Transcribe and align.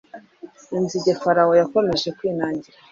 inzige 0.77 1.11
farawo 1.21 1.53
yakomeje 1.61 2.07
kwinangira 2.17 2.77